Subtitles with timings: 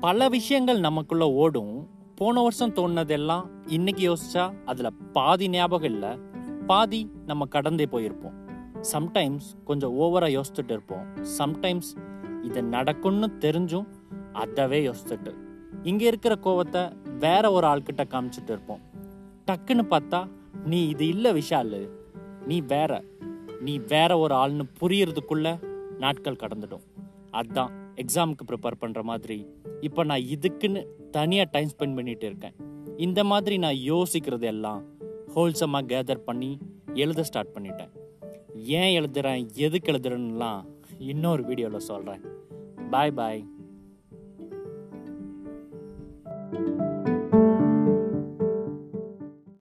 [0.00, 1.88] பல விஷயங்கள் நமக்குள்ள ஓடும்.
[2.14, 6.18] போன வருஷம் தோணுனதெல்லாம் இன்னைக்கு யோசிச்சா அதுல பாதி ஞாபகம் இல்லை.
[6.66, 8.34] பாதி நம்ம கடந்தே போயிருப்போம்.
[8.92, 11.04] சம்டைம்ஸ் கொஞ்சம் ஓவரா யோசிச்சுட்டு இருப்போம்.
[11.38, 11.96] சம்டைம்ஸ்
[12.42, 13.86] இது நடக்கும்னு தெரிஞ்சும்
[14.32, 15.34] அதவே யோசிச்சுட்டு.
[15.82, 18.80] இங்க இருக்கிற கோவத்தை வேற ஒரு ஆள்கிட்ட காமிச்சிட்டு இருப்போம்.
[19.46, 20.28] டக்குன்னு பார்த்தா
[20.64, 21.88] நீ இது இல்ல விஷால்.
[22.46, 23.04] நீ வேற.
[23.60, 25.58] நீ வேற ஒரு ஆள்னு புரியறதுக்குள்ள
[25.98, 26.82] நாட்கள் கடந்துடும்.
[27.32, 27.70] அதான்
[28.02, 29.38] எக்ஸாமுக்கு ப்ரிப்பேர் பண்ணுற மாதிரி.
[29.80, 30.82] இப்போ நான் இதுக்குன்னு
[31.16, 32.56] தனியாக டைம் ஸ்பெண்ட் பண்ணிகிட்டு இருக்கேன்.
[33.06, 34.80] இந்த மாதிரி நான் யோசிக்கிறது எல்லாம்
[35.34, 36.50] ஹோல்சமாக கேதர் பண்ணி
[37.04, 37.92] எழுத ஸ்டார்ட் பண்ணிட்டேன்.
[38.80, 40.62] ஏன் எழுதுகிறேன் எதுக்கு எழுதுறேன்னுலாம்
[41.12, 42.24] இன்னொரு வீடியோவில் சொல்கிறேன்
[42.94, 43.42] பாய் பாய்
[46.50, 46.85] thank you